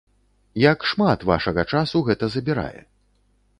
Як 0.63 0.85
шмат 0.91 1.27
вашага 1.31 1.67
часу 1.75 1.97
гэта 2.09 2.33
забірае? 2.39 2.79